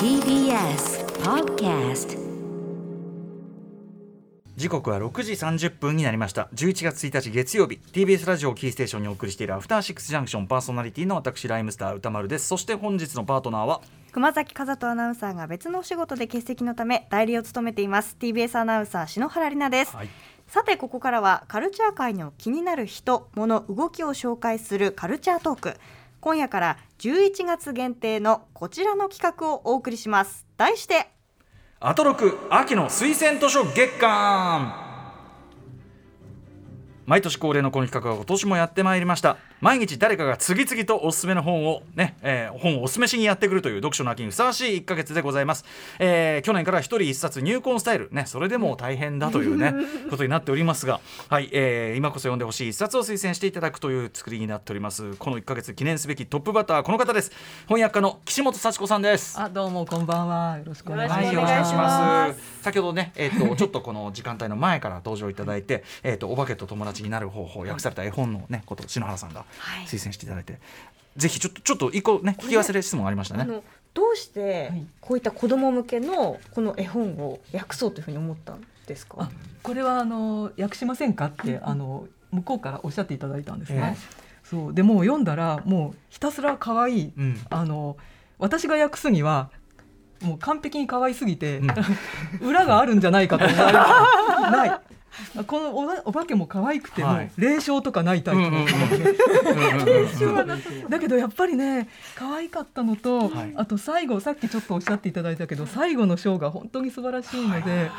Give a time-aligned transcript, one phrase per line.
[0.00, 2.18] TBS Podcast.
[4.56, 6.48] 時刻は6時30分になりました。
[6.54, 7.78] 11月1日月曜日。
[7.92, 12.48] TBS ラジオをキーステーションにお送りしているアフターシックスジャンクションパーソナリティの私ライムスター歌丸です。
[12.48, 13.80] そして本日のパートナーは？
[14.10, 18.16] 熊崎和人アナウンサーが別のお仕事で欠席のため代理を務めています。
[18.18, 20.08] TBS アナウンサー篠原里奈です、はい。
[20.48, 25.74] さてここからはカルチャー界の気になる人物動きを紹介するカルチャートーク
[26.20, 30.46] 今夜から11月限定のこちらの企画をお送りします。
[30.56, 31.10] 題して
[31.80, 34.88] アトロク秋の推薦図書月間。
[37.06, 39.38] 毎年恒例のこの企画は今年もやってまいりました。
[39.60, 45.64] 毎日誰かが次々とおすすめの本をね、えー本をおすすめしにやってくるという読書の秋にふさわしい1ヶ月でございます、
[45.98, 48.08] えー去年から一人一冊入魂スタイル。
[48.12, 49.74] ねそれでも大変だというね
[50.10, 55.14] ことになっておりますがはい、えー今こそ読んでほしい一冊を推薦していただくという作りになっております。
[55.16, 57.32] この1ヶ月記念すべきトップバッターこの方です。
[57.66, 59.40] 翻訳家の岸本幸子さんです。
[59.40, 60.58] あ、どうもこんばんは。
[60.58, 62.62] よろしくお願いします。
[62.62, 69.47] 先ほどね、えっ、と、ちょっとこの時間帯の前から登場いただいて、えっ、と、お化けと友達になる方法、訳された絵本のね、こと、篠原さんがはい
[69.86, 70.58] 推薦していただいて。
[71.16, 73.42] ぜひ、ちょっと、ちょっと一個ね、聞き忘れ質問ありましたね。
[73.42, 74.86] あのどうしてはい。
[75.00, 79.16] こういった子供向けのこの絵本を訳そうというふうに思ったんですか？
[79.18, 79.30] あ、
[79.62, 83.96] これはあの訳しませんかってあの向こうからおっしゃっていただいたんですね。
[84.44, 84.74] そう。
[84.74, 87.40] でもう読んだらもうひたすら可愛い、うん。
[87.50, 87.96] あの
[88.38, 89.50] 私が訳すには
[90.22, 91.68] もう完璧に可愛すぎて、うん。
[92.46, 93.78] 裏があるんじゃないかと思われる
[94.56, 94.80] ない。
[95.46, 97.30] このおばお化けも可愛くても、はい。
[97.36, 98.40] 霊障とかないタイプ。
[98.40, 98.66] の、うん
[100.88, 103.52] だけどやっぱりね可愛かったのと、はい。
[103.56, 107.90] あと最後さっきちょっとおっしゃっていただいたけど最後のショーが本当に素晴らしいので、はい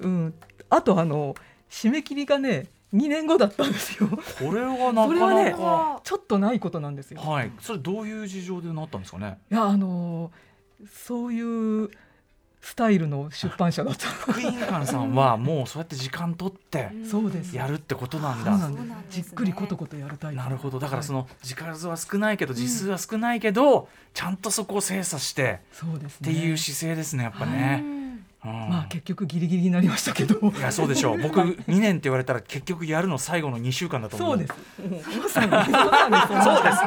[0.00, 0.34] うん、
[0.70, 1.34] あとあの
[1.70, 4.08] 締め切りがね2年後だったんですよ。
[4.08, 6.00] これはなそれはねかなか。
[6.04, 7.20] ちょっとないことなんですよ。
[7.20, 9.38] はい、それどういう事情でなったんですかね？
[9.50, 10.30] いやあの
[10.92, 11.90] そういう
[12.64, 14.08] スタイルの出版社だった。
[14.08, 16.90] 福音館さんは、もうそうやって時間取って。
[17.08, 18.58] そうですやるってことなんだ。
[18.58, 25.60] そうなんなんじっくりことことやるタイプなるほど、だからそはいの時数は少ないけど、字数は少ないけど、ちゃんとそこを精査して。
[25.72, 27.84] そうですねっていう姿勢ですね、やっぱね。
[28.44, 28.52] うん。
[28.52, 30.50] まあ結局ギリギリになりましたけど。
[30.50, 31.18] いやそうでしょう。
[31.22, 34.52] 僕2年って言われたら結局やるの最後の2週間だと思そううです。
[35.22, 36.78] まさにまさにそんなそうです。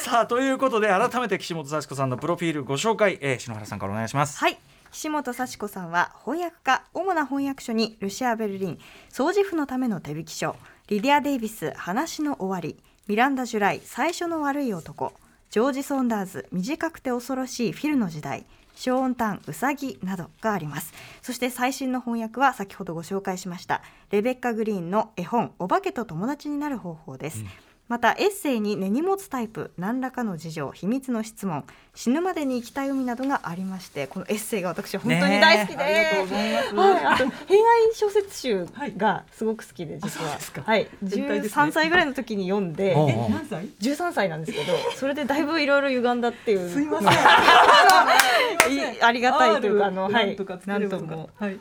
[0.04, 4.38] さあということで改めて岸本幸子さんのプロフィールご紹介、えー、篠原さんからお願いします。
[4.38, 4.58] はい。
[4.92, 8.78] 岸本幸子さんは翻訳家主な翻訳書にルシア・ベルリン
[9.10, 10.56] 掃除婦のための手引き書
[10.88, 15.12] リディア・デイビス話の終わりミランダ・ジュライ最初の悪い男
[15.50, 18.44] ジョージ・ソンダーズ短くて恐ろしいフィルの時代
[18.80, 20.94] ショーン・タンウサギなどがあります。
[21.20, 27.44] そして最新の翻訳は先ほどご紹介しましたレベッカ・グリーンの絵本お化けと友達になる方法です、
[27.90, 36.74] またエッセイに根に持つタイプ何らかの事情秘密の質問死ぬまでに行きたい海などがありましてこのエッセイが私は本当に大好きで、ありがとうございます。
[36.76, 41.62] はい、あと偏愛小説集がすごく好きで実は、はい、全体ですね。
[41.64, 43.66] 13歳ぐらいの時に読んでえ何歳？
[43.82, 46.70] 13歳なんですけどそれでだいぶいろいろ歪んだっていう。
[46.70, 47.10] すいません。
[48.72, 50.36] いありがたいというかあのはい。
[50.66, 51.28] なんとも。
[51.34, 51.58] はい。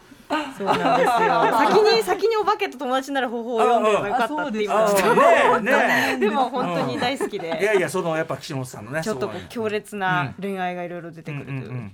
[0.58, 1.42] そうなんですよ。
[1.58, 11.92] 先に先にお化けと友達になる方法を読んでよかったって言いましあたねでも本当に大好きえいでやいやそのやっぱ岸本さんのねちょっとこう強烈な恋愛がいろいろ出てくるという。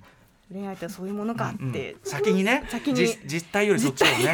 [0.54, 2.96] 恋愛ってそういうものかうんって先にね先に。
[2.96, 4.32] 実実態よりそっちをね。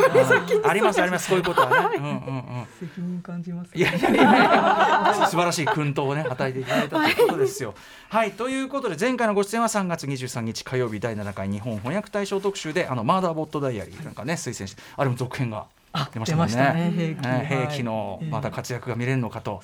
[0.60, 0.70] うん。
[0.70, 1.98] ありますありますそういうことはね。
[1.98, 2.18] うんうんう
[2.64, 2.66] ん。
[2.80, 7.74] 責任感じますいやいやいや 素晴らしい薫陶をね与えていただいたということですよ。
[8.10, 8.32] はい。
[8.32, 15.66] ということで前回のご出演は3月23日火曜日第7回日本翻訳大賞特集であのマーダーボットダイアリーなんかね推薦してあれも続編が
[16.14, 16.36] 出ましたね。
[16.36, 19.62] 出ましたね兵器のええまた活躍が見れるのかと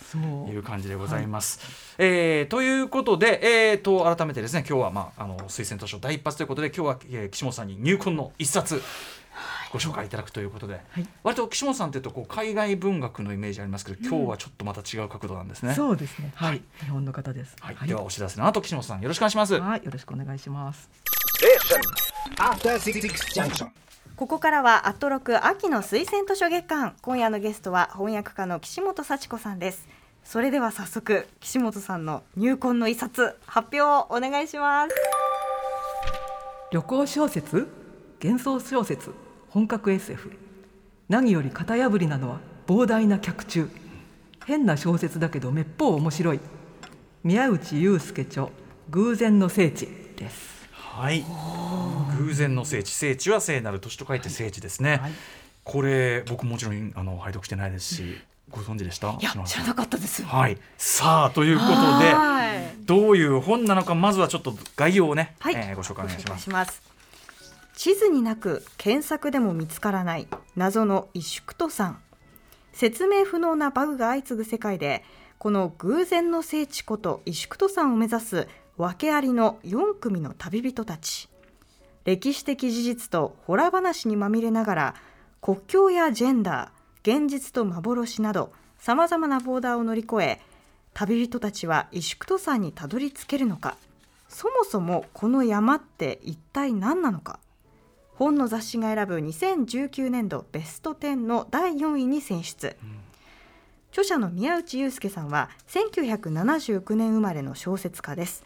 [0.49, 1.95] いう感じでございます。
[1.97, 8.81] えーということで、えー、と改めてですね今日は、まあ、あの推薦図書第一発ということで今日は、えー岸本さんに入魂の一冊
[9.71, 11.07] ご紹介いただくということで、はい。
[11.23, 15.73] 割と岸本さんというとこう海外文学のイメージありますけど今日はちょっとまた違う角度なんですね。
[15.75, 16.31] そうですね。
[16.35, 16.61] はい。
[16.83, 17.55] 日本の方です。
[17.59, 19.53] はい、ではお知らせの後岸本さんよろしくお願いします。
[19.59, 19.83] はい。
[19.85, 20.89] よろしくお願いします.
[24.17, 26.95] ここからはアットロク秋の推薦図書月間。
[27.03, 29.87] 今夜のゲストは翻訳家の岸本幸子さんです。
[30.23, 34.95] それでは早速岸本さんの入魂の一冊発表をお願いします。
[36.71, 37.67] 旅行小説？
[38.19, 39.13] 幻想小説？
[39.49, 40.31] 本格 SF
[41.09, 43.69] 何より型破りなのは膨大な脚注
[44.47, 46.39] 変な小説だけどめっぽう面白い。
[47.23, 48.47] 宮内悠介著
[48.89, 50.56] 偶然の聖地です。
[50.97, 51.23] はい。
[52.17, 54.97] 偶然の聖地、聖地は聖なる都市と書いて聖地ですね。
[54.97, 55.11] はい。
[55.63, 58.17] これ僕もちろんあの拝読してないですし、
[58.49, 59.11] ご存知でした？
[59.11, 60.23] いや知らなかったです。
[60.23, 60.57] はい。
[60.77, 62.57] さあということではい。
[62.85, 66.49] どういう本なのかまずはちょっと概要をね、はい、えーご紹介お願いします。
[66.49, 66.81] ます
[67.75, 71.99] 地図になく検索でも見つからない謎の萎縮と山
[72.73, 75.03] 説明不能なバグが相次ぐ世界で
[75.37, 78.47] この偶然の聖地こと萎縮と山を目指す
[78.77, 81.29] 訳ありの4組の旅人たち。
[82.05, 84.95] 歴史的事実とホラ話にまみれながら
[85.41, 90.41] 国境やジェンダー現実と幻などさまざまなボーダーを乗り越え
[90.93, 93.77] 旅人たちは萎縮と山にたどり着けるのか。
[94.29, 97.39] そもそもこの山って一体何なのか。
[98.15, 102.75] 本の雑誌が選ぶ2019年度ベスト10の第4位に選出、
[103.91, 108.43] 著者の宮内祐介さんは1979年生まれの小説家です。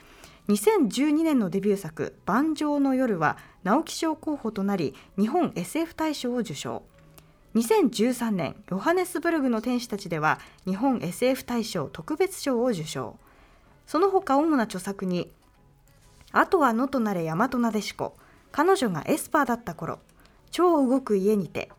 [0.52, 6.84] 2012年のデビュー作「盤上の夜」は直木賞候補となり日本 SF 大賞を受賞。
[7.56, 13.18] 2013年ヨハネスブルグの天使たちでは日本 SF 大賞特別賞を受賞。
[13.88, 15.32] その他主な著作に
[16.34, 18.18] あとは野となれ大和なでしこ
[18.52, 20.00] 彼女がエスパーだった頃
[20.50, 21.70] 超動く家にて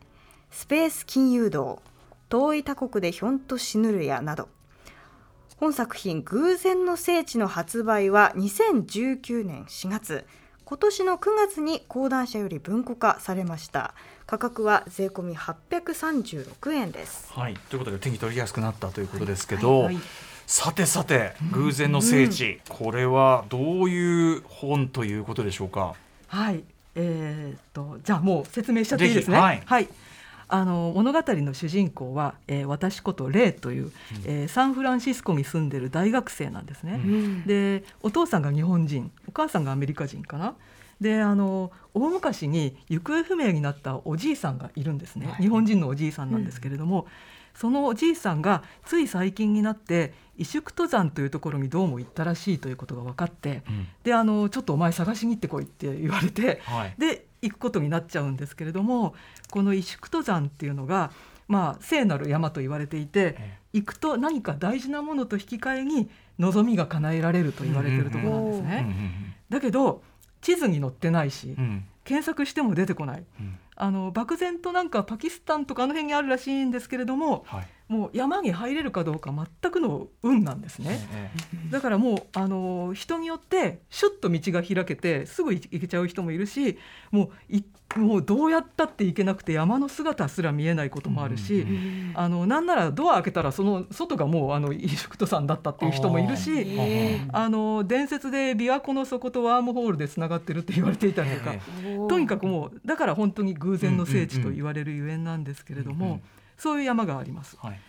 [0.51, 1.81] スペース金融道
[2.29, 4.49] 遠い他国でひょんと死ぬるやなど
[5.63, 10.25] 本作品「偶然の聖地」の発売は2019年4月。
[10.65, 13.93] 今年の9月に講談社より文庫化されました。
[14.25, 17.31] 価格は税込み836円です。
[17.31, 19.97] はい、ということで手に取りやすくなったということですけど、はい
[20.45, 25.95] さてさて偶然の聖地、これはどういう本ということでしょうか？
[26.27, 26.61] はい、
[26.95, 29.37] えーっとじゃあもう説明しちゃっていいですね？
[29.37, 29.65] ぜひ。
[29.65, 29.87] はい
[30.53, 33.91] あの物語の主人公は、えー私ことレイという、
[34.25, 36.99] えーサンフランシスコに住んでる大学生なんですね。
[37.47, 40.53] でお父さんが日本人お母さんがアメリカ人かな。
[41.01, 47.07] であの大昔に行方不明になったおじいさんがいるんですね、日本人のおじいさんなんですけれども、
[47.55, 53.87] そのおじいさんがつい最近になって萎縮登山というところにどうも行ったらしいということが分かって、うん。
[54.03, 56.95] であのちょっとお前探しに行ってこいって言われて、はい。
[56.99, 59.13] で行くことになっちゃうんですけれども
[59.51, 61.11] この萎縮登山っていうのが、
[61.47, 66.09] まあ、聖なる山と言われていてえ行くと何か大事なものと引き換えに
[66.39, 69.35] 望みが叶えられると言われてるところなんですうんね。
[69.49, 70.01] だけど
[70.41, 71.55] 地図に載ってないし、
[72.03, 73.23] 検索しても出てこない。
[73.39, 73.57] うん。
[73.75, 80.99] あの漠然となんかパキスタンとかあの辺にあるらしいんですけれどもはいもう山に入れるかどうか全くの運なんですね。
[81.13, 81.29] え
[81.69, 86.77] だからもうあの人によってシュッと道が開けてすぐ行けちゃう人もいるし
[87.11, 87.63] もうい
[87.95, 96.51] もうどうやったって行けなくて山の姿すら見えないこともあるし、うんあのなんならドア開けたらその外がもうあのイシュクトさんだったっていう人もいるし。
[96.55, 101.61] えあの伝説で琵琶湖の底とワームホールでつながってるって言われていたりとか、え
[102.07, 106.21] とにかくもうだから本当に偶然の聖地と言われるゆえんなんですけれども、うんうん
[106.63, 107.57] そういう山があります。
[107.61, 107.79] はい。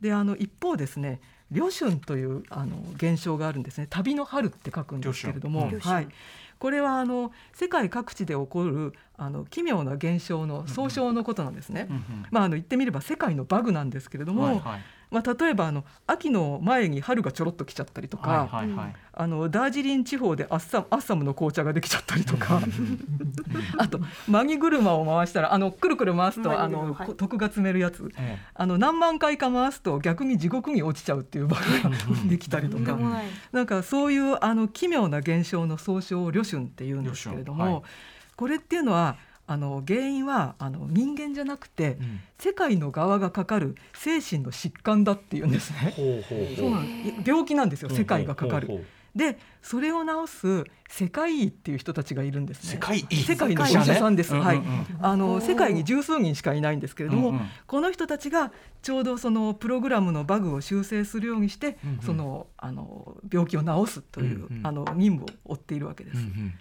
[0.00, 1.20] であの一方ですね
[1.52, 3.86] 旅春というあの現象があるんですね。
[3.88, 5.94] 旅の春って書くんですけれども、旅春。
[5.94, 6.08] はい、
[6.58, 11.86] これはあの世界各地で起こるあの奇妙な現象の総称のことなんですね。
[11.88, 12.26] うんうん。
[12.32, 14.80] まあ、あの言ってみれば世界のバグなんですけれども、はいはい
[15.14, 18.94] まあ、例えばあの秋の前に春がちょろっと来ちゃったりとか、はいはいはい。
[19.12, 22.60] あのダージリン地方でアッサアッサムの紅茶ができちゃったりとか
[23.78, 28.10] あとマギ車を回したらあのくるくる回すとあの、はいこ徳が積めるやつ。
[28.18, 31.90] えあの何万回か回すと逆に地獄に落ちちゃうっていう場合が
[32.28, 32.96] できたりとか。
[32.96, 33.26] ない。
[33.52, 37.82] なんかそういうあの奇妙な現象の総称を旅春って言うんですけれども、はい。
[38.34, 42.20] これっていうのはあの原因はあの人間じゃなくて、うん。
[42.38, 45.94] 世界の側がかかる精神の疾患だっていうんですね。
[46.56, 48.84] そうなん病気なんですよ世界がかかる。
[49.14, 52.70] でそれを治す世界医っていう人たちがいるんですね。
[52.72, 53.16] 世界医。
[53.16, 54.34] 世界のお医者さんです。
[54.34, 54.56] はい。
[54.56, 54.70] うんうん。
[54.70, 57.42] うんあの世界に十数人しかいないんですけれども、うんうん。
[57.66, 62.02] この人たちがちょうどそのプログラムのバグを修正するようにして、うんうん。
[62.02, 64.66] そのあの病気を治すという、うんうん。
[64.66, 66.18] あの任務を負っているわけです。
[66.18, 66.54] うんうん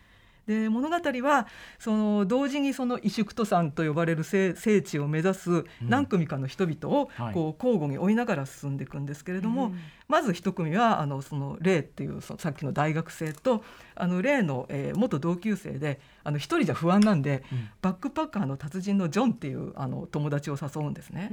[0.48, 1.48] で物語は
[1.80, 7.34] その同時にその萎縮登山と呼ばれる聖聖地を目指す何組かの人々をはい。
[7.34, 9.74] こう交互に追いながら進んでいくんですけれども、
[10.08, 13.64] まず一組はあのそのレイっていうそのさっきの大学生と
[13.96, 17.70] あのレイの、えー元同級生であの一人じゃ不安なんで、うん。
[17.82, 21.32] バックパッカーの達人のジョンっていうあの友達を誘うんですね。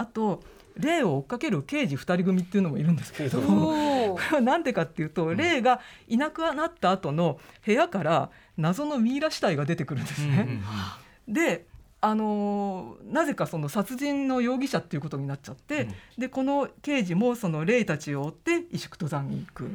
[0.00, 0.42] あと
[0.76, 4.12] レイを追っかける刑事二人組っていうのもいるんですけれども。
[4.12, 10.26] お これは何でかっていうと、レイがいなくなった後の部屋から謎のミイラ死体が出てくるんですね。
[10.26, 10.62] うんうんうん
[11.28, 11.66] で
[12.02, 19.68] あのーなぜかその殺人の容疑者っていうことになっちゃって、でこの刑事もその霊たちを追って石工登山に行く。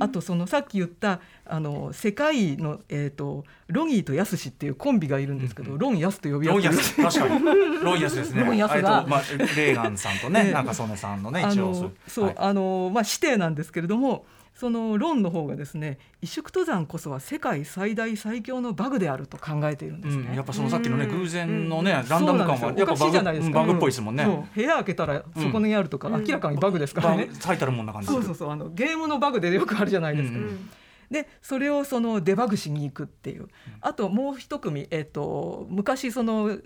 [0.00, 6.74] あとそのさっき言ったあの世界の、えー、とロギーとヤスシっていうコンビがいるんですけど、ロン・ヤスと呼び合ってる。
[6.74, 7.44] ヤス確かに。
[7.82, 8.44] ロンヤスですね。
[8.44, 9.06] ロンヤスが。
[9.08, 9.20] まあ
[9.56, 10.52] レーガンさんとね ね。
[10.52, 11.72] 中曽根さんのねあ一応。
[11.72, 12.34] のそう、はい。
[12.38, 14.24] あのまあ指定なんですけれども
[14.60, 20.26] そのロンの方がですね萎縮登山こそは世界最大最強のバグであると考えているんですね。
[20.28, 24.24] うん、やっぱそのさっきのねうん偶然のねランダム感はやっぱバグバグっぽいですもんね。
[24.24, 27.30] そう部屋開けたらそこにあるとか、うん明らかにバグですからね。
[27.32, 28.08] 最たるもんな感じ。
[28.08, 30.36] そうそうそうあのゲームのバグでよくあるじゃないですか。
[30.36, 30.70] うんうん
[31.10, 33.48] でそれをそのデバグしに行くっていう
[33.80, 36.58] あともう一組、えっと昔その、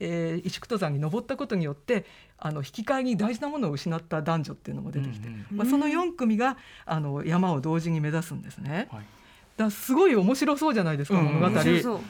[0.00, 2.06] えー、石工登山に登ったことによって
[2.38, 8.88] あの引き換えに大事なものを失った男女っていうのも出てきて、うんまあ、その4組があの山を同時に目指すんですね。
[8.90, 9.04] はい。
[9.56, 11.46] だからすごい面白そうじゃないですか、うん物語。
[11.48, 12.00] 面白そう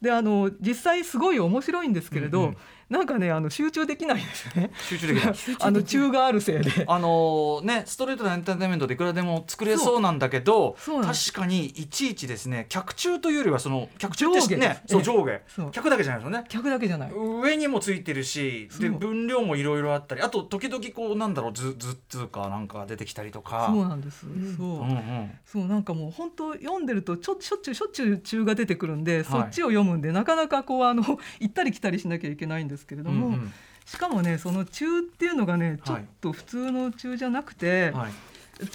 [0.00, 2.56] であの実際すごい面白いんですけれど、うんうん
[2.88, 4.70] なんかねあの集中できないんですよね。
[4.88, 5.34] 集中できない。
[5.58, 6.84] あの中があるせいで。
[6.86, 16.44] あのねストレートなエンターテインメントでいくらでも作れそうなんだけど確かにいちいちですね客中というよりはその客中って上下ねそうええ上下客だけじゃないですよね。
[16.48, 17.12] 客だけじゃない。
[17.12, 23.66] 上にもついてるしで分量もいろいろあったりあと時々こうなんだろう図図っつうかなんか出てきたりとか。
[23.68, 24.20] そうなんです。
[24.20, 24.66] そう。
[24.82, 31.02] うんうんそうなんかもう本当読んでるとちょしょっちゅうしょっちゅう中が出てくるんで、いそっちを読むんでなかなかこうあの
[31.38, 33.52] 行ったり来たりしなきゃいけないんですけれども、うんうん。
[33.84, 38.12] しかもねその中っていうのがねちょっと普通の中じゃなくて、はい。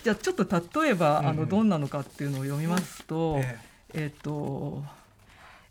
[0.04, 1.32] じゃあちょっと例えば、うんうん。
[1.32, 3.60] あのどんなのかっていうのを読みますと、え
[3.94, 4.14] え。
[4.16, 4.84] っ、と、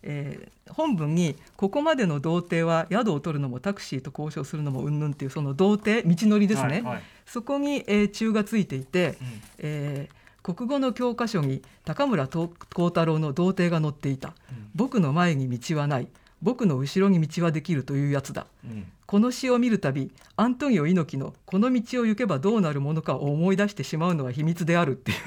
[0.03, 7.03] えー本文に「ここまでの童貞は宿を取るのもタクシーと交渉するのもうんぬん」っていうその童貞道のりえですね、はいはい。
[7.27, 9.43] そこに、えー中がついていて、うん。
[9.59, 12.51] えー国語の教科書に高村幸
[12.87, 14.35] 太郎の童貞が載っていた
[14.75, 16.09] 「僕の前に道はない。
[16.43, 18.47] 僕の後ろに道はできる」というやつだ。
[18.65, 18.87] うん。
[19.07, 25.19] この詩を見るたびアントニオ猪木の「この道を行けばどうなるものか」を思い出してしまうのは秘密であるっていう。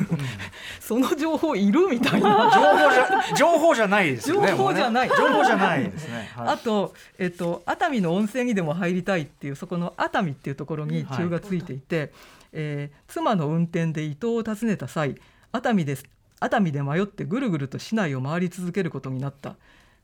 [0.79, 2.49] その情報いるみたいな。
[3.37, 4.49] 情報じゃないですよね。
[4.49, 5.09] 情報じゃない。
[5.09, 6.31] ね情報じゃないですね。
[6.35, 6.47] はい。
[6.47, 12.11] あと、えっと、熱海の温泉にでも入りたいっていうそこの熱海っていうところに中がついていて、
[12.53, 15.15] えー妻の運転で伊東を訪ねた際
[15.51, 16.05] 熱海です
[16.39, 19.55] 熱海で迷ってぐるぐると市内を回り続けることになった。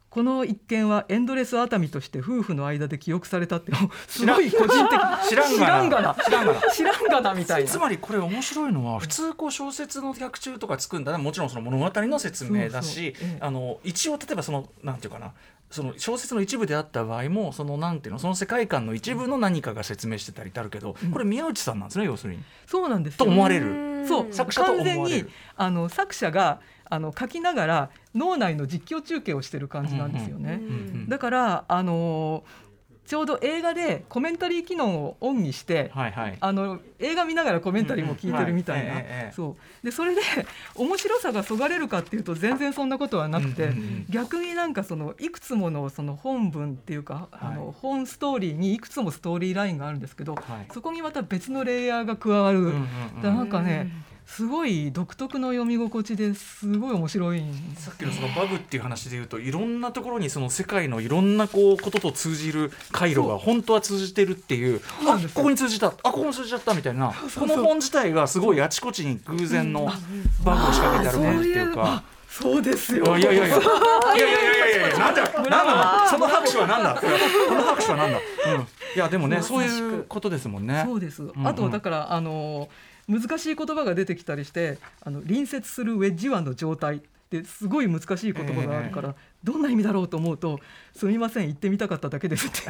[0.10, 3.72] この一件はエンドレス熱海として夫婦の間で記憶されたって
[4.08, 6.15] すごい個人的知らんがな。
[6.15, 6.62] 知らんがな。
[6.74, 7.34] 知らんがな。
[7.36, 7.70] みたいな。
[7.70, 15.34] つ まりこれ面白いのは普通こう小説の脚中とかつくんだねもちろんその物語の説明だしあの一応例えばそのなんていうかな
[15.69, 22.39] その小説の一部であった場合もそのなんていうのその世界観の一部の何かが説明してたりってあるけど、これ宮内さんなんですね要するに。
[22.65, 24.05] そうなんですよと思われる。
[24.07, 26.59] そう作者完全にあの作者が
[26.89, 30.59] あの書きながら脳内の実況中継をしてる感じなんですよね。
[30.61, 30.71] うんう
[31.05, 32.68] んだからあのー
[33.10, 36.38] ちょうど映画でコメンタリー機能をオンにして、はいはい。
[36.39, 39.84] あの映画見ながらコメンタリーも聞いてるみたいな、うんうんはいそう。
[39.84, 40.22] でそれで
[40.75, 50.44] 面白さがそがれるかっていうと全然そんなことはなくて、うんうんうん逆になんかそのいくつものその本文っていうか、あの本ストーリーにいくつもストーリーラインがあるんですけど、はい。
[50.72, 52.74] そこにまた別のレイヤーが加わる、うんうん
[53.16, 53.92] うんなんかね
[54.29, 57.43] すごい独特の読み心地ですごい面白い
[57.75, 69.91] さっきのそのバグっていう話でいうといろんなところにその世界のいろんなこうことと通じる回路が本当は通じてるっていうあここに通じたあここに通じちゃったみたいなこの本自体がすごいあちこちに偶然の
[70.45, 72.03] バグを仕掛けてあるねっていうか。
[72.29, 73.17] そうですよ。
[73.17, 73.57] いやいやいや。
[73.57, 73.62] いやい
[74.19, 76.93] やいやいやいや、なんだ、なんだ、その拍手はなんだ。
[76.93, 78.19] この拍手はなんだ。
[78.19, 80.83] うん、いや、でもね、そういうことですもんね。
[80.86, 81.24] そうです。
[81.43, 82.69] あと、だから、あのー。
[83.10, 87.00] 難しい言葉が出てきたりしてあの隣接するウェッジ湾の状態っ
[87.30, 89.13] てすごい難しい言葉があるから、
[89.44, 90.60] どんな意味だろうと思うと
[90.98, 92.62] 「すみません言ってみたかっただけです」って。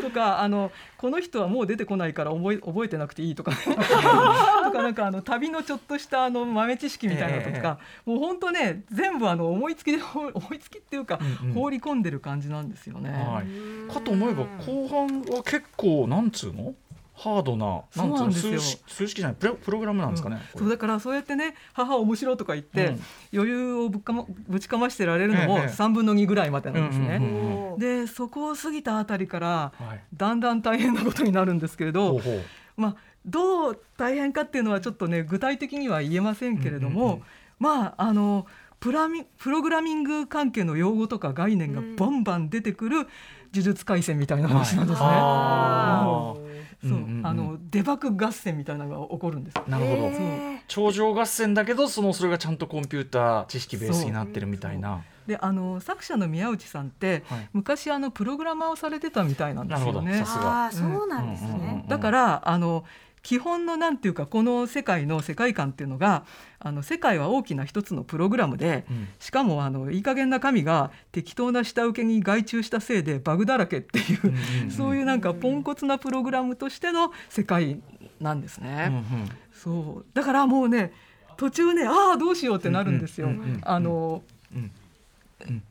[0.00, 11.54] とかあの「この人はもう出てこないから覚え覚えてなくていい」とかねとかなんかあの旅のちょっとしたあの豆知識みたいなのとか、もう本当ね全部あの思いつきで思いつきっていうか、うんうん。
[11.54, 13.10] 放り込んでる感じなんですよね。
[13.10, 16.74] はい、かと思えば後半は結構なんつうの？
[17.18, 23.00] ハードななん数式数式じゃないプロプログラムなんですかね、そうだからそうやってね母面白いとか言って、うん。
[23.34, 27.74] 余裕をぶっかまぶちかましてられるのもええ3分の2ぐらいまでなんですね。
[27.78, 30.00] でそこを過ぎたあたりからはい。
[30.14, 32.40] だんだん大変なことになるんですけれど、ほうほう。
[32.76, 32.96] まあ、
[33.26, 37.22] どう大変かっていうのはちょっとね具体的には言えませんけれども、うんうんうん。
[37.58, 38.46] まああの
[38.78, 43.08] プラミプログラミング関係の用語とか概念がバンバン出てくる呪
[43.52, 45.06] 術廻戦みたいな話なんですね。
[45.08, 46.47] あー
[46.82, 49.64] そう、うんうんうんあのデバッグ合戦みたいなのが起こるんですよ。
[49.68, 55.02] なるほど、へ頂上合戦だけどそのそれがちゃんとコンピューター知識ベースになってるみたいな。
[55.26, 60.32] であの作者の宮内さんって、はい昔あのプログラマーをされてたみたいなんですよねなるほどさ。
[60.32, 61.84] すがああそうなんですうんうんうんね。
[61.88, 62.84] だからあの
[63.28, 66.24] 基本のなんていうかこの世界の世界観っていうのが
[66.58, 77.82] あの世界は大きな一つのプログラムで、うんしかもあのいい加減な神が適当な下請けに外注したせいでバグだらけっていう、うんうんうん そういうなんかポンコツなプログラムとしての世界
[78.18, 78.86] なんですね。
[78.88, 80.92] うんうんそうだからもうね
[81.36, 83.26] 途中ねああどうしようってなるんですよ。
[83.26, 84.22] うんうん
[84.56, 84.70] うん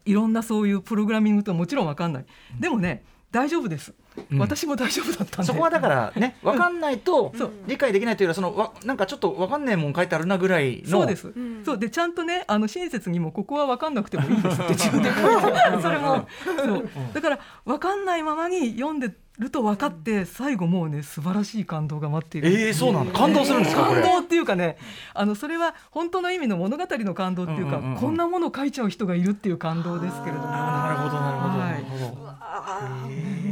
[0.05, 2.25] いろんなそういうプログラミングともちろんわかんない。
[2.59, 3.95] でもね大丈夫です。
[4.31, 4.39] うん。
[4.39, 5.47] 私も大丈夫だったんで。
[5.47, 7.33] そこはだからね分かんないと
[7.67, 10.89] 理解できないというよりはそのわなんかちょっと分かんないもん書いてあるなぐらいの。
[10.89, 11.63] そうです、ん。
[11.65, 11.77] そう。
[11.77, 15.15] でちゃんとねあの親切にもここは分かんなくてもいいですって自分で書
[15.49, 16.27] いてあるそれも。
[16.43, 16.89] そう。
[17.13, 22.49] だから分かんないままに読んでると分かって最後もうね素晴らしい感動が待っている。
[22.49, 23.11] えーそうなの？
[23.11, 24.01] 感動するんですかこれ？
[24.01, 24.77] 感動っていうかね
[25.13, 27.93] あのそれは本当の意味の物語の感動っていうか、うんうんうん。
[27.95, 30.47] うんこんなものを書いちゃう人がいるっていう感動ですけれども。
[30.47, 33.46] なるほどなるほど、はいなるほど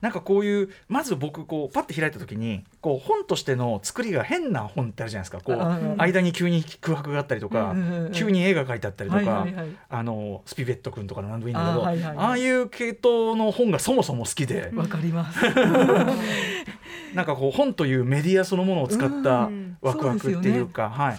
[0.00, 5.40] なんかこういうまず僕こうパッて開いた時にこう本としての作りが変な本ってあるじゃないですか。
[5.40, 7.74] こあううん間に急に空白があったりとか
[8.12, 9.46] 急に絵が描いてあったりとか
[9.88, 11.74] あのスピベット君とかの何でもいいんだけ
[12.12, 12.48] どああい。
[12.48, 15.40] う系統の本がそもそも好きでわかります。
[17.14, 19.76] なんかこう本というメディアそのものを使ったうん。
[19.80, 21.18] ワクワクっていうかはい。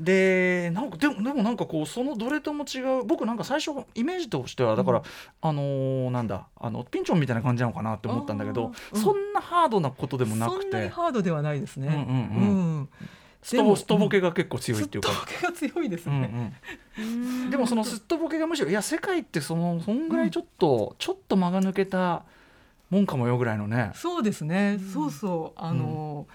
[0.00, 5.02] でなんかでもでもなんかこうそのどれとも違う僕なんか最初イメージとしてはだから、
[5.42, 9.00] あのーなんだあのピンチョンみたいな感じなのかなって思ったんだけど、うん。
[9.00, 11.88] そんなハードなことでもなくそんなにてハードではないですね。
[11.88, 12.76] うんうんうん。
[12.78, 12.88] うん。
[13.42, 15.10] ストボストボケが結構強いっていうか。
[15.10, 16.60] すっとぼけが強いですうんね。
[16.98, 17.50] うん。
[17.50, 22.22] でもそのすっとぼけがむしろいや世界ってそのそんぐらいちょっと、ちょっと間が抜けた
[22.90, 23.90] もんかもよぐらいのね。
[23.94, 24.78] そうですね。
[24.92, 25.60] そうそう。
[25.60, 26.26] あの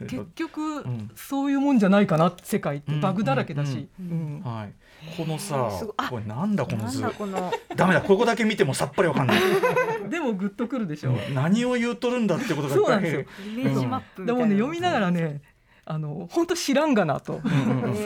[0.00, 1.10] 結局、ん。
[1.14, 3.00] そういうもんじゃないかな世界ってうん。
[3.00, 3.88] バグだらけだし。
[3.98, 4.42] うん。
[4.44, 5.94] はい、このさすごい。
[5.96, 7.00] あこれなんだこの図。
[7.00, 7.52] だこの。
[7.76, 9.40] ダメだここだけ見てもさっぱりわかんない。
[10.10, 11.12] でもグッとくるでしょ。
[11.32, 13.20] 何を言うとるんだってことがそうなんですよ。
[13.52, 14.40] イメージマップみたいな。
[14.40, 15.40] でもね読みながらね
[15.86, 17.40] あの本当知らんがなと。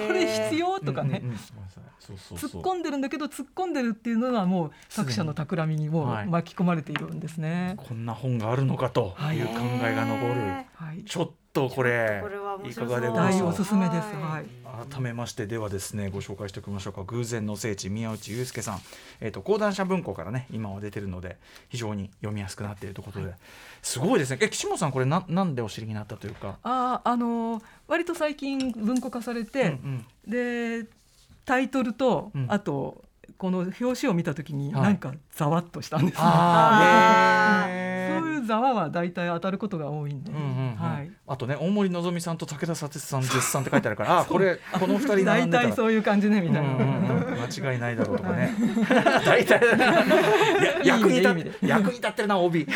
[0.07, 1.23] それ必要とかね。
[2.01, 7.75] 突っ込んでるんだけど突っ込んでるっていうのはもう作者の企みにも巻き込まれているんですね。
[7.77, 11.05] こんな本があるのかという考えが残る、へはい。
[11.05, 13.97] ちょっとこれこれは面いかがでござい大おますすすめです。
[14.15, 14.45] ははい。
[14.45, 14.49] い。
[14.91, 17.03] 改めましてではですねご紹介しておきましょうか。
[17.05, 18.81] 偶然の聖地宮内祐介さん、
[19.21, 21.37] えー、と講談社文庫からね今は出てるので
[21.69, 23.33] 非常に読みやすくなっているということで、
[23.83, 24.39] すごいですね。
[24.41, 30.07] え岸本さんこれななんでお知りになったというか、あああのー割と最近文庫化されて、うん。
[30.27, 30.87] で
[31.45, 32.47] タイトルと、うん。
[32.49, 33.03] あと
[33.39, 34.83] この表紙を見た時にはい。
[34.83, 36.25] なんかざわっとしたんです、ね。
[38.21, 47.39] そういうざわは大体当たることが多いんで、うんうんうんはい、あとね大森のぞみさんと武田砂鉄さん絶賛って書いてあるからあこれこの二人並んでた大体らそういう感じねみたいな、うんうんうん。
[47.41, 48.53] 間違いないだろうとかね。
[49.25, 49.61] 大体
[50.85, 52.67] 役に立役に立ってるな帯。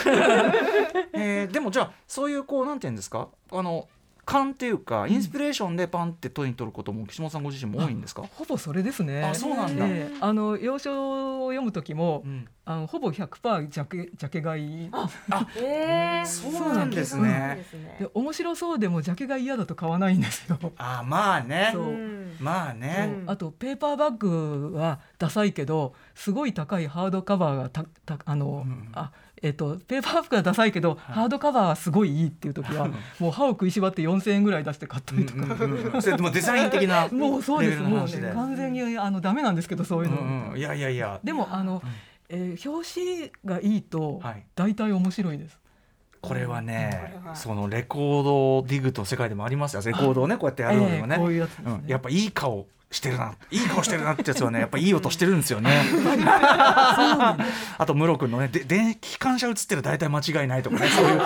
[1.14, 3.28] えーでもじゃあそういうこうなんていうんですか？
[3.50, 3.88] あの
[4.24, 8.22] 勘っていうかインスピレーションでパンって手に取ることも岸本さんご自身も多いんですか？
[8.34, 9.22] ほぼそれですね。
[9.24, 9.84] あそうなんだ。
[9.86, 10.16] ええ。
[10.20, 12.48] あの要所を読む時も、うん。
[12.64, 14.88] あのほぼ100%ジャケジャケ買い。
[15.60, 17.66] えーそうなんですね。
[17.70, 20.58] そうですで面白そうでもジャケが嫌だと買わないんですよ。
[20.76, 21.70] あまあね。
[21.72, 21.82] そう。
[21.84, 22.36] うん。
[22.40, 23.10] まあね。
[23.22, 23.24] う。
[23.26, 28.88] んあとペーパーバッグはダサいけどすごい高いハードカバーがたたあの、うん。
[28.92, 29.10] あ
[29.42, 36.02] えっとペーパーバッグはダサいけど、ハードカバーはすごいいいっていう時はもう歯を食いしばって4,000円ぐらい出して買ったりとか、うんうんうん。
[36.02, 37.80] それでもデザイン的な もうそうです。
[37.80, 41.20] もうね完全にあのダメなんですけどそういうの、うんうんいやいやいや。
[41.24, 41.82] でもあの、
[42.28, 44.44] えー表紙がいいとはい。
[44.54, 45.58] 大体面白いです。
[46.20, 47.34] これはねこれは。
[47.34, 49.82] そのレコードディグと世界でもありますよ。
[49.84, 51.18] レコードをねこうやってやるのでもね、
[51.88, 55.82] やっぱいい顔してるないい顔してるなってやつはねやっぱいい音してるんですよね。
[57.78, 61.20] あとムロ君のねで電気機関車映ってる大体間違いないとかねそういう。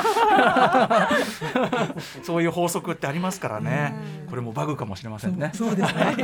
[2.24, 3.94] そういう法則ってありますからね。
[4.30, 5.50] これもバグかもしれませんね。
[5.54, 6.02] そうですね。
[6.04, 6.16] はい。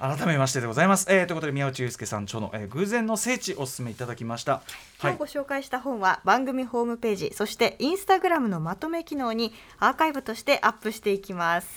[0.00, 4.52] 改めましてでございます、えーということで宮内祐介さん著の、えー偶然の聖地お勧めいただきました。
[4.52, 4.62] はい。
[5.00, 11.68] 今日ご紹介した本は番組ホームページそしてインスタグラムのまとめ機能にアーカイブとしてアップしていきます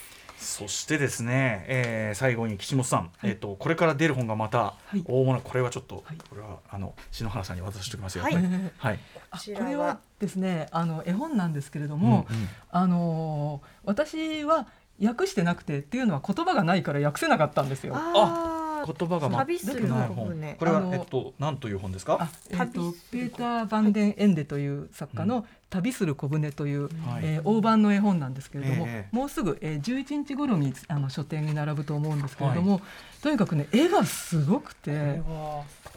[0.41, 5.01] そしてですね、えー最後に岸本さん、えっ、とこれから出る本がまたい。
[5.06, 6.17] 大物、これはちょっと、はい。
[6.30, 8.23] これはあの篠原さんに渡しておきますよ。
[8.23, 8.34] はい。
[8.34, 8.39] は
[8.91, 8.99] い。
[9.30, 9.65] あこちらは。
[9.65, 12.47] これはですねあの絵本なんですけれども、うんうん。
[12.71, 14.67] あのー私は
[15.04, 17.93] 訳してなくてっていうのは言葉がないから訳せなかったんですよ。
[17.95, 20.27] あ言葉が旅する全くない本。
[20.27, 22.17] 小舟これはえっと何という本ですか？
[22.19, 32.81] あ、えー、とペーター・バンデン・エンデという作家の「旅する小舟」という、はいえー大判の絵本なんですけれども、ええもうすぐ、えー、11日頃にあの書店に並ぶと思うんですけれども、
[33.21, 35.21] とにかくね絵がすごくて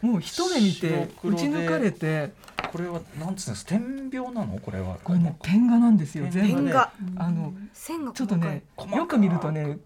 [0.00, 2.32] もう一目見て打ち抜かれて
[2.70, 4.58] これはなんつうんです点描なの？
[4.58, 4.98] これは。
[5.04, 8.62] これねペン画なんですよ全部あの線がちょっとね
[8.94, 9.78] よく見るとね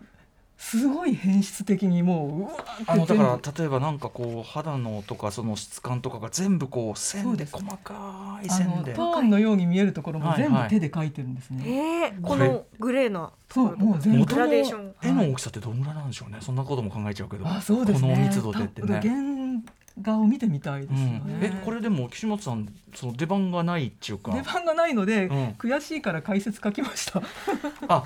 [0.58, 2.50] すごい変質的にもううわ
[2.88, 12.10] あのだから例えばなんかこう肌のとかその質感とかが全部こう線で細かいあ線でのトーンのように見えるところも全はいはい部手で描いてるんですね。
[12.12, 18.14] えー、これこのグレーのそうもう全部グラデーション絵の大きさってどんぐらいなんでしょうねそんなことも考えちゃうけどあそうですね。
[18.14, 19.00] この密度でってたね。
[19.00, 19.14] 原
[20.02, 21.22] 画を見てみたいですよね。
[21.24, 27.22] うん、えこれでも岸本さんその出番がないっていうか出番がないので、うん悔しいから解説書きました。
[27.86, 28.04] あ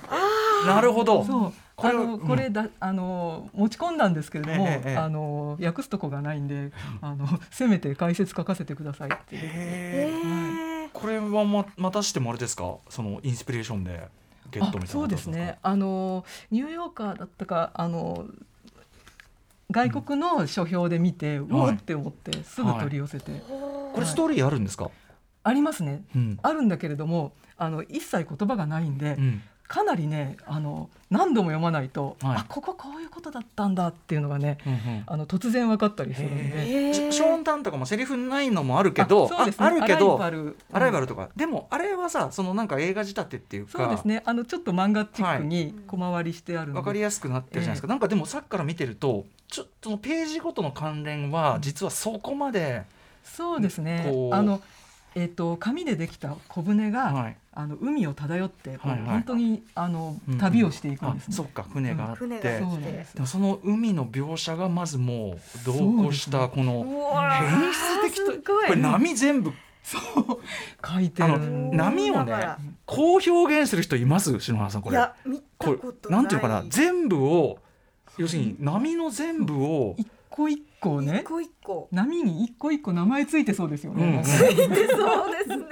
[0.67, 1.53] なるほどそう。
[1.75, 10.87] これはあのこれだ、あの持ち込んだんですけれども、あの訳すとこがないんで、あのせめて解説書かせてくださいってい。
[10.87, 10.91] う。
[10.93, 12.77] これはままたしてもあれですか？
[12.89, 14.09] そのインスピレーションで
[14.51, 15.59] ゲットみたいなあそうですね。
[15.63, 18.27] あのニューヨーカーだったかあの
[19.71, 24.91] 外国の書評で見て、うおーって思ってすぐ取り寄せて、これストーリーあるんですか、
[25.43, 26.05] ありますね。
[26.15, 26.39] うん。
[26.43, 32.37] あるんだけれどもあの一切言葉がないんで、うんかなりねあの何度も読まないと、はい。
[32.39, 35.03] あこここういうことだったんだっていうのがねうんうん。
[35.07, 36.95] あの突然分かったりするんで。
[36.95, 39.55] シショーンタンとかもセリフないのもあるけどあね。
[39.57, 40.57] ああるけどアライバル。
[40.73, 44.23] アライバルとか、でもあれはさそのなんか映画仕立てっていうかそうですね。
[44.25, 52.83] あのちょっと漫画チックに小回りしてあるので、わかりやすくなってるじゃないですか、なんかでもさっきから見てるとちょっとページごとの関連は実はそこまで、
[53.25, 54.13] そうですね。
[54.33, 54.61] あの
[55.15, 59.09] えっ、と紙でできた小舟が、はいあの海を漂って、こうはいはい。
[59.09, 61.35] 本当にあの、うん旅をしていくんあですね。
[61.37, 62.83] そっか船があって、うん。
[62.83, 66.85] でその海の描写がまずもう同行したこの
[67.31, 69.53] 変質的とこれ波全部。
[69.85, 71.39] 書いてる。
[71.73, 72.35] 波をね
[72.87, 74.39] こう表現する人います？
[74.39, 74.97] 篠原さんこれ。
[74.97, 76.65] いや見たこことれなんていうのかな？
[76.69, 77.59] 全部を
[78.17, 79.97] 要するに波の全部を。
[79.99, 81.19] 一個一個ね。
[81.23, 81.89] 一個一個。
[81.91, 84.05] 波に一個一個名前ついてそうですよね。
[84.05, 84.23] うんうん。
[84.23, 85.67] ついてそうですね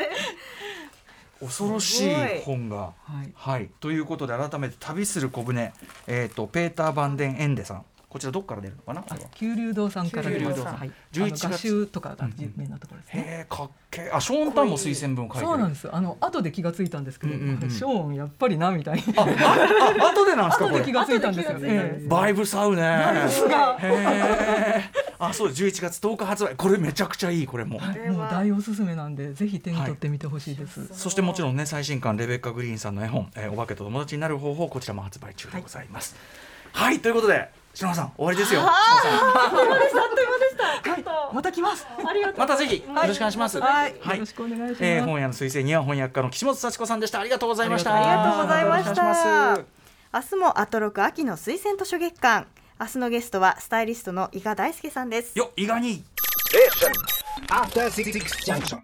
[1.40, 2.76] 恐ろしい本が。
[2.76, 3.32] はい。
[3.34, 5.72] はい、ということで改めて旅する小舟、
[6.06, 9.04] えー、とペーター・バンデン・エンデさんこちらどっから出るのかな
[9.36, 10.54] 九流堂さんから出ました。
[10.54, 10.90] 九流堂さんはい。
[11.12, 13.24] 11あ月とかが有名なところですね。
[13.24, 15.94] へえかっけえあショーン・タンも推薦文を書いてるそうなんです。
[15.94, 19.04] あの後で気がついたんですけど、うんうんうんショーンやっぱりなみたいに。
[19.16, 22.08] あ後でなんですか後で気がついたんですよ後で気がついたんでねす。
[22.08, 26.56] バイブスがへえあそう11月10日発売。
[26.56, 28.12] これめちゃくちゃいいこれも、はい、これは。
[28.12, 30.88] もう大おすすめなんでぜひ手に取ってみてほしいです。
[30.92, 36.16] そしてもちろんね最新刊レベッカ・グリーンさんの絵本、えーお化けと友達になる方法こちらも発売中でございます。
[36.72, 38.62] はい、ということで篠原さん終わりですよ。
[41.32, 41.86] また来ます。
[42.36, 43.60] またぜひよろしくお願いします。
[43.60, 44.16] はい、はい。
[44.16, 44.84] よろしくお願いします。
[44.84, 47.20] えー、本屋の推薦には翻訳家の岸本幸子さんでした。
[47.20, 47.94] ありがとうございました。
[47.94, 49.56] ありがとうございました。
[49.56, 49.64] し
[50.12, 52.46] 明日もアトロク秋の推薦図書月間
[52.80, 56.02] 明日のゲストはスタイリストの伊賀大輔さんですよ伊賀に
[57.50, 58.80] After Six Junction.